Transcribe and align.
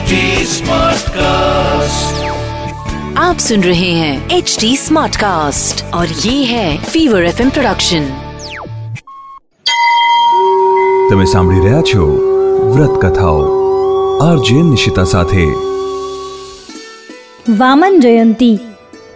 HD 0.00 0.18
Smartcast. 0.48 2.20
आप 3.18 3.38
सुन 3.38 3.62
रहे 3.62 3.90
हैं 3.92 4.12
एच 4.30 4.56
डी 4.60 4.70
स्मार्ट 4.76 5.16
कास्ट 5.16 5.82
और 5.94 6.14
ये 6.20 6.32
है 6.44 6.68
फीवर 6.84 7.26
एफ 7.26 7.42
प्रोडक्शन 7.48 8.06
તમે 11.10 11.26
સાંભળી 11.26 11.60
રહ્યા 11.66 11.82
છો 11.90 12.06
વ્રત 12.70 12.96
કથાઓ 13.04 13.44
આરજે 14.22 14.56
નિશિતા 14.70 15.06
સાથે 15.12 15.44
વામન 17.58 18.00
જયંતી 18.00 18.52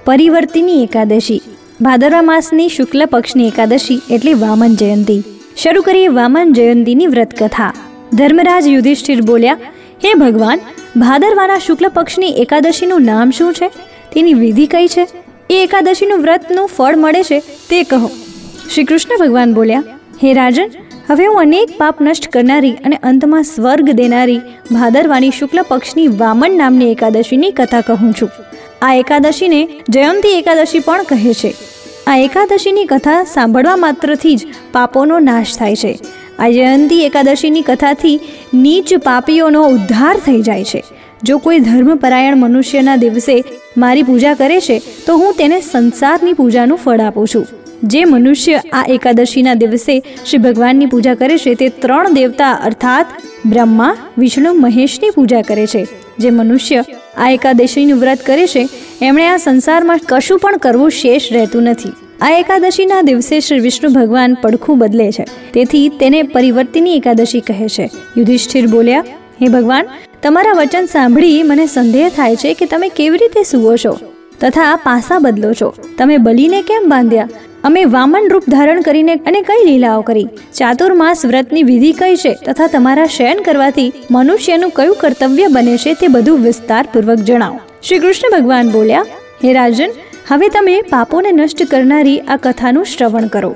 પરિવર્તિની 0.07 0.79
એકાદશી 0.85 1.41
ભાદરવા 1.83 2.25
માસની 2.29 2.71
શુક્લ 2.71 3.09
પક્ષની 3.09 3.51
એકાદશી 3.51 4.01
એટલે 4.13 4.39
વામન 4.39 4.79
જયંતી 4.79 5.21
શરૂ 5.59 5.89
કરીએ 5.91 6.15
વામન 6.15 6.57
જયંતીની 6.57 7.11
વ્રત 7.11 7.43
કથા 7.43 7.75
ધર્મરાજ 8.17 8.65
યુધિષ્ઠિર 8.69 9.29
બોલ્યા 9.29 9.74
હે 10.06 10.14
ભગવાન, 10.14 10.60
ભાદરવાના 10.96 11.60
શુક્લ 11.60 11.88
પક્ષની 11.88 12.28
એકાદશીનું 12.28 13.02
નામ 13.02 13.32
શું 13.32 13.54
છે? 13.54 13.68
તેની 14.14 14.34
વિધિ 14.34 14.66
કઈ 14.66 14.88
છે? 14.88 15.08
એ 15.50 15.64
એકાદશીનું 15.64 16.20
વ્રતનું 16.20 16.68
ફળ 16.68 16.96
મળે 16.96 17.24
છે 17.24 17.40
તે 17.40 17.84
કહો. 17.84 18.10
શ્રી 18.74 18.84
કૃષ્ણ 18.84 19.18
ભગવાન 19.20 19.54
બોલ્યા, 19.54 19.84
હે 20.24 20.34
રાજન, 20.34 20.70
હવે 21.10 21.26
હું 21.26 21.40
અનેક 21.40 21.78
પાપ 21.78 22.02
નષ્ટ 22.02 22.28
કરનારી 22.28 22.72
અને 22.72 22.96
અંતમાં 23.04 23.44
સ્વર્ગ 23.44 23.90
દેનારી 23.92 24.42
ભાદરવાની 24.72 25.32
શુક્લ 25.32 25.62
પક્ષની 25.62 26.08
વામન 26.08 26.58
નામની 26.58 26.92
એકાદશીની 26.92 27.52
કથા 27.52 27.82
કહું 27.82 28.14
છું. 28.14 28.30
આ 28.82 28.94
એકાદશીને 28.94 29.68
જયંતી 29.90 30.28
એકાદશી 30.28 30.80
પણ 30.80 31.04
કહે 31.04 31.34
છે. 31.34 31.54
આ 32.08 32.18
એકાદશીની 32.18 32.86
કથા 32.86 33.24
સાંભળવા 33.24 33.76
માત્રથી 33.76 34.36
જ 34.36 34.46
પાપોનો 34.72 35.20
નાશ 35.20 35.58
થાય 35.58 35.76
છે. 35.76 36.00
આ 36.40 36.50
જયંતી 36.50 37.06
એકાદશીની 37.06 37.62
કથાથી 37.62 38.20
નીચ 38.54 38.94
પાપીઓનો 38.94 39.68
ઉદ્ધાર 39.68 40.18
થઈ 40.18 40.42
જાય 40.42 40.64
છે. 40.64 40.84
જો 41.24 41.38
કોઈ 41.38 41.60
ધર્મપરાયણ 41.60 42.36
મનુષ્યના 42.36 42.96
દિવસે 42.96 43.44
મારી 43.78 44.04
પૂજા 44.04 44.34
કરે 44.34 44.60
છે, 44.60 44.82
તો 45.06 45.18
હું 45.18 45.34
તેને 45.34 45.62
સંસારની 45.62 46.34
પૂજાનું 46.34 46.78
ફળ 46.78 47.00
આપું 47.00 47.28
છું. 47.28 47.48
જે 47.84 48.06
મનુષ્ય 48.06 48.62
આ 48.74 48.86
એકાદશીના 48.90 49.54
દિવસે 49.54 50.00
શ્રી 50.00 50.38
ભગવાનની 50.38 50.86
પૂજા 50.86 51.16
કરે 51.16 51.38
છે, 51.38 51.56
તે 51.56 51.70
ત્રણ 51.70 52.14
દેવતા 52.14 52.52
અર્થાત 52.52 53.06
બ્રહ્મા, 53.46 53.96
વિષ્ણુ, 54.18 54.54
મહેશની 54.54 55.10
પૂજા 55.10 55.42
કરે 55.42 55.68
છે. 55.68 55.88
જે 56.20 56.30
મનુષ્ય 56.30 56.84
આ 57.18 57.30
એકાદશીનું 57.30 58.00
વ્રત 58.00 58.26
કરે 58.26 58.48
છે, 58.48 58.68
એમણે 59.02 59.28
આ 59.28 59.38
સંસારમાં 59.38 60.00
કશું 60.08 60.40
પણ 60.40 60.58
કરવું 60.58 60.92
શેષ 60.92 61.32
રહેતું 61.32 61.64
નથી. 61.64 61.94
આ 62.26 62.30
એકાદશીના 62.32 63.02
દિવસે 63.02 63.40
શ્રી 63.40 63.60
વિષ્ણુ 63.60 63.90
ભગવાન 63.90 64.34
પડખું 64.34 64.78
બદલે 64.80 65.12
છે. 65.12 65.26
તેથી 65.54 65.90
તેને 65.90 66.24
પરિવર્તિની 66.24 66.98
એકાદશી 66.98 67.40
કહે 67.40 67.68
છે. 67.68 67.90
યુધિષ્ઠિર 68.18 68.68
બોલ્યા, 68.68 69.04
હે 69.42 69.48
ભગવાન, 69.48 69.86
તમારા 70.24 70.52
વચન 70.52 70.86
સાંભળી 70.86 71.44
મને 71.44 71.66
સંદેહ 71.66 72.10
થાય 72.10 72.36
છે 72.36 72.54
કે 72.54 72.66
તમે 72.66 72.90
કેવી 72.90 73.18
રીતે 73.18 73.44
સુવો 73.44 73.76
છો? 73.78 73.94
તથા 74.42 74.76
પાસા 74.76 75.20
બદલો 75.20 75.54
છો? 75.54 75.74
તમે 75.98 76.18
બલીને 76.18 76.62
કેમ 76.62 76.90
બાંધ્યા? 76.90 77.30
અમે 77.64 77.84
વામન 77.86 78.30
રૂપ 78.30 78.48
ધારણ 78.50 78.82
કરીને 78.82 79.14
અને 79.16 79.42
કઈ 79.42 79.66
લીલાઓ 79.66 80.02
કરી? 80.02 80.28
ચાતુર્માસ 80.54 81.26
વ્રતની 81.26 81.64
વિધિ 81.64 81.92
કઈ 81.92 82.16
છે? 82.16 82.34
તથા 82.46 82.68
તમારા 82.68 83.06
શયન 83.06 83.38
કરવાથી 83.38 83.94
મનુષ્યનું 84.12 84.70
કયું 84.70 84.96
કર્તવ્ય 84.96 85.48
બને 85.48 85.78
છે 85.78 85.94
તે 85.94 86.08
બધું 86.08 86.40
વિસ્તારપૂર્વક 86.40 87.18
જણાવો. 87.18 87.60
શ્રી 87.84 88.00
કૃષ્ણ 88.00 88.40
ભગવાન 88.40 88.70
બોલ્યા, 88.70 89.06
હે 89.44 89.54
રાજન 89.54 89.90
હવે 90.30 90.48
તમે 90.50 90.82
પાપોને 90.82 91.32
નષ્ટ 91.32 91.64
કરનારી 91.64 92.20
આ 92.20 92.38
કથાનું 92.38 92.86
શ્રવણ 92.86 93.28
કરો. 93.28 93.56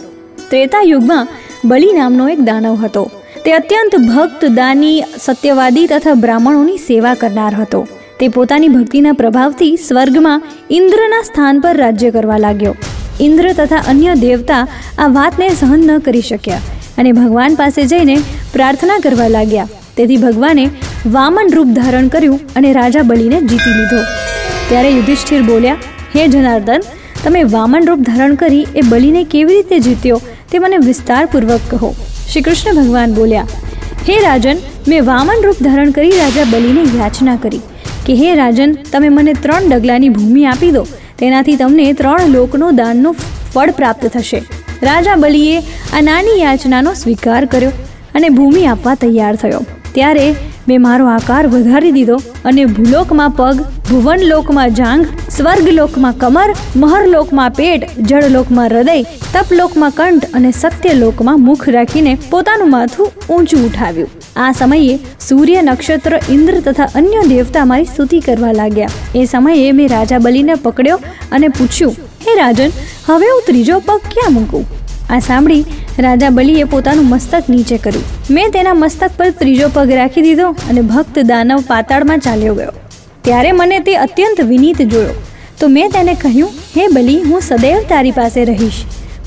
ત્રેતા 0.49 0.81
યુગમાં 0.81 1.27
બલિ 1.65 1.93
નામનો 1.93 2.29
એક 2.29 2.39
દાનવ 2.39 2.75
હતો. 2.85 3.11
તે 3.45 3.53
અત્યંત 3.53 3.95
ભક્ત, 3.95 4.45
દાની, 4.45 5.03
સત્યવાદી 5.21 5.87
તથા 5.87 6.13
બ્રાહ્મણોની 6.13 6.77
સેવા 6.77 7.13
કરનાર 7.13 7.53
હતો. 7.55 7.87
તે 8.19 8.27
પોતાની 8.27 8.67
ભક્તિના 8.67 9.11
પ્રભાવથી 9.11 9.77
સ્વર્ગમાં 9.77 10.41
ઇન્દ્રના 10.69 11.21
સ્થાન 11.21 11.59
પર 11.59 11.77
રાજ્ય 11.77 12.11
કરવા 12.11 12.37
લાગ્યો. 12.37 12.75
ઇન્દ્ર 13.19 13.53
તથા 13.53 13.83
અન્ય 13.87 14.15
દેવતા 14.15 14.67
આ 14.97 15.07
વાતને 15.07 15.49
સહન 15.49 15.79
ન 15.79 15.97
કરી 15.97 16.21
શક્યા 16.21 16.57
અને 16.97 17.11
ભગવાન 17.11 17.55
પાસે 17.55 17.83
જઈને 17.83 18.17
પ્રાર્થના 18.53 18.97
કરવા 19.03 19.27
લાગ્યા. 19.27 19.67
તેથી 19.97 20.17
ભગવાને 20.17 20.69
વામન 21.05 21.47
રૂપ 21.53 21.67
ધારણ 21.67 22.07
કર્યું 22.07 22.39
અને 22.55 22.73
રાજા 22.73 23.01
બલિને 23.01 23.39
જીતી 23.41 23.77
લીધો. 23.77 24.03
ત્યારે 24.69 24.89
યુધિષ્ઠિર 24.89 25.41
બોલ્યા 25.41 25.77
હે 26.19 26.25
જનાર્દન, 26.31 26.81
તમે 27.23 27.41
વામન 27.53 27.85
રૂપ 27.89 28.01
ધારણ 28.07 28.33
કરી 28.41 28.63
એ 28.79 28.81
બલિને 28.91 29.21
કેવી 29.33 29.57
રીતે 29.57 29.77
જીત્યો 29.85 30.17
તે 30.51 30.59
મને 30.63 30.77
વિસ્તારપૂર્વક 30.87 31.67
કહો. 31.73 31.89
શ્રી 32.29 32.43
કૃષ્ણ 32.47 32.79
ભગવાન 32.79 33.13
બોલ્યા, 33.19 33.47
હે 34.07 34.15
રાજન, 34.25 34.57
મેં 34.89 35.05
વામન 35.09 35.45
રૂપ 35.45 35.59
ધારણ 35.67 35.93
કરી 35.97 36.17
રાજા 36.21 36.47
બલિને 36.53 36.81
યાચના 36.97 37.37
કરી. 37.43 37.61
કે 38.05 38.17
હે 38.21 38.29
રાજન, 38.41 38.75
તમે 38.91 39.09
મને 39.17 39.33
ત્રણ 39.43 39.69
ડગલાની 39.71 40.11
ભૂમિ 40.17 40.43
આપી 40.51 40.71
દો, 40.77 40.83
તેનાથી 41.21 41.57
તમને 41.61 41.87
ત્રણ 42.01 42.35
લોકનો 42.35 42.71
દાનનું 42.81 43.23
ફળ 43.53 43.71
પ્રાપ્ત 43.79 44.05
થશે. 44.15 44.39
રાજા 44.89 45.17
બલિએ 45.23 45.57
આ 45.61 46.03
નાની 46.09 46.37
યાચનાનો 46.43 46.93
સ્વીકાર 47.01 47.41
કર્યો 47.55 47.73
અને 48.15 48.29
ભૂમિ 48.37 48.67
આપવા 48.73 48.97
તૈયાર 49.05 49.35
થયો. 49.43 49.63
ત્યારે 49.95 50.27
મેં 50.69 50.85
મારો 50.87 51.09
આકાર 51.15 51.43
વધારી 51.55 51.95
દીધો 51.97 52.17
અને 52.45 52.63
ભૂલોકમાં 52.75 53.35
પગ, 53.39 53.57
ભુવનલોકમાં 53.89 54.77
જાંઘ 54.81 55.07
સ્વર્ગલોકમાં 55.39 56.15
કમર, 56.21 56.49
મહરલોકમાં 56.81 57.51
પેટ, 57.57 57.83
જળલોકમાં 58.09 58.65
હૃદય, 58.71 58.95
તપલોકમાં 59.33 59.93
કંઠ 59.99 60.35
અને 60.37 60.49
સત્યલોકમાં 60.61 61.37
મુખ 61.47 61.63
રાખીને 61.75 62.13
પોતાનું 62.31 62.69
માથું 62.73 63.13
ઊંચું 63.35 63.61
ઉઠાવ્યું. 63.67 64.09
આ 64.43 64.49
સમયે 64.61 64.95
સૂર્ય 65.27 65.61
નક્ષત્ર 65.67 66.15
ઇન્દ્ર 66.35 66.55
તથા 66.65 66.89
અન્ય 67.01 67.21
દેવતા 67.31 67.63
મારી 67.71 67.89
સ્તુતિ 67.91 68.19
કરવા 68.27 68.51
લાગ્યા. 68.59 68.97
એ 69.19 69.23
સમયે 69.33 69.69
મેં 69.77 69.89
રાજા 69.95 70.19
બલિને 70.25 70.55
પકડ્યો 70.65 70.99
અને 71.37 71.47
પૂછ્યું, 71.59 71.95
હે 72.25 72.35
રાજન, 72.41 72.75
હવે 73.07 73.31
હું 73.33 73.41
ત્રીજો 73.47 73.79
પગ 73.87 74.13
ક્યાં 74.15 74.37
મૂકું? 74.39 74.67
આ 75.13 75.21
સાંભળી 75.29 75.63
રાજા 76.07 76.33
બલિએ 76.39 76.67
પોતાનું 76.75 77.09
મસ્તક 77.13 77.49
નીચે 77.55 77.75
કર્યું. 77.87 78.05
મેં 78.35 78.53
તેના 78.57 78.77
મસ્તક 78.83 79.17
પર 79.21 79.31
ત્રીજો 79.41 79.71
પગ 79.79 80.01
રાખી 80.01 80.27
દીધો 80.27 80.51
અને 80.69 80.83
ભક્ત 80.91 81.25
દાનવ 81.31 81.65
પાતાળમાં 81.71 82.27
ચાલ્યો 82.27 82.59
ગયો. 82.61 82.77
ત્યારે 83.25 83.57
મને 83.61 83.81
તે 83.89 83.99
અત્યંત 84.05 84.39
વિનીત 84.53 84.85
જોયો. 84.93 85.17
તો 85.59 85.67
મેં 85.67 85.89
તેને 85.89 86.13
કહ્યું, 86.13 86.49
હે 86.77 86.87
બલિ, 86.87 87.17
હું 87.23 87.41
સદૈવ 87.41 87.79
તારી 87.89 88.11
પાસે 88.11 88.45
રહીશ. 88.45 88.79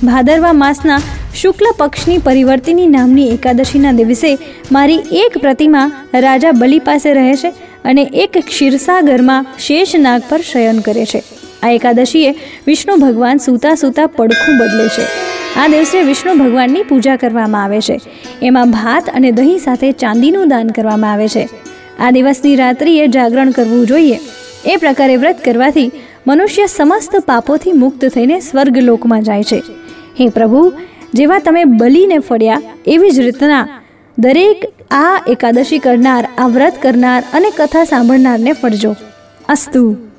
ભાદરવા 0.05 0.53
માસના 0.53 1.01
શુક્લ 1.35 1.67
પક્ષની 1.79 2.19
પરિવર્તિની 2.19 2.87
નામની 2.87 3.29
એકાદશીના 3.29 3.93
દિવસે 3.93 4.39
મારી 4.73 5.03
એક 5.13 5.39
પ્રતિમા 5.39 5.91
રાજા 6.15 6.53
બલિ 6.53 6.79
પાસે 6.79 7.13
રહે 7.13 7.35
છે 7.35 7.49
અને 7.85 8.03
એક 8.15 8.39
ક્ષીરસાગરમાં 8.47 9.47
શેષનાગ 9.59 10.23
પર 10.29 10.41
શયન 10.41 10.81
કરે 10.81 11.05
છે. 11.05 11.23
આ 11.63 11.71
એકાદશીએ 11.71 12.35
વિષ્ણુ 12.67 12.97
ભગવાન 12.97 13.37
સૂતા 13.37 13.75
સૂતા 13.75 14.07
પડખું 14.07 14.59
બદલે 14.59 14.89
છે. 14.89 15.07
આ 15.57 15.67
દિવસે 15.69 16.03
વિષ્ણુ 16.03 16.35
ભગવાનની 16.35 16.83
પૂજા 16.83 17.17
કરવામાં 17.17 17.65
આવે 17.65 17.81
છે. 17.81 18.01
એમાં 18.43 18.71
ભાત 18.71 19.11
અને 19.15 19.31
દહીં 19.31 19.59
સાથે 19.59 19.93
ચાંદીનું 19.93 20.49
દાન 20.49 20.69
કરવામાં 20.69 21.13
આવે 21.13 21.29
છે. 21.29 21.49
આ 22.01 22.11
દિવસની 22.11 22.57
રાત્રિએ 22.57 23.07
જાગરણ 23.07 23.51
કરવું 23.51 23.87
જોઈએ. 23.87 24.19
એ 24.67 24.77
પ્રકારે 24.77 25.17
વ્રત 25.17 25.45
કરવાથી 25.45 25.93
મનુષ્ય 26.27 26.67
સમસ્ત 26.67 27.17
પાપોથી 27.17 27.73
મુક્ત 27.73 28.05
થઈને 28.05 28.41
સ્વર્ગલોકમાં 28.41 29.23
જાય 29.23 29.43
છે. 29.43 29.63
હે 30.21 30.29
પ્રભુ, 30.29 30.73
જેવા 31.15 31.39
તમે 31.39 31.65
બલીને 31.65 32.19
ફળ્યા, 32.19 32.63
એવી 32.87 33.11
જ 33.11 33.21
રીતના 33.21 33.69
દરેક 34.19 34.65
આ 34.91 35.21
એકાદશી 35.27 35.79
કરનાર, 35.79 36.29
આ 36.39 36.47
વ્રત 36.47 36.75
કરનાર 36.83 37.23
અને 37.33 37.51
કથા 37.51 37.85
સાંભળનારને 37.85 38.53
ફળજો. 38.53 38.97
અસ્તુ. 39.49 39.97